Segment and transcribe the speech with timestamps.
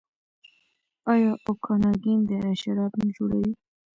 [1.13, 3.53] آیا اوکاناګن دره شراب نه جوړوي؟